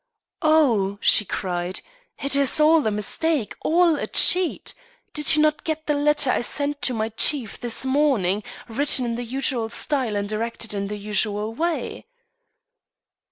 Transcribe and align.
"Oh!" 0.41 0.97
she 0.99 1.25
cried, 1.25 1.81
"it 2.17 2.35
is 2.35 2.59
all 2.59 2.87
a 2.87 2.89
mistake, 2.89 3.53
all 3.61 3.97
a 3.99 4.07
cheat. 4.07 4.73
Did 5.13 5.35
you 5.35 5.43
not 5.43 5.63
get 5.63 5.85
the 5.85 5.93
letter 5.93 6.31
I 6.31 6.41
sent 6.41 6.81
to 6.81 6.95
my 6.95 7.09
chief 7.09 7.59
this 7.59 7.85
morning, 7.85 8.41
written 8.67 9.05
in 9.05 9.13
the 9.13 9.23
usual 9.23 9.69
style 9.69 10.15
and 10.15 10.27
directed 10.27 10.73
in 10.73 10.87
the 10.87 10.97
usual 10.97 11.53
way?" 11.53 12.07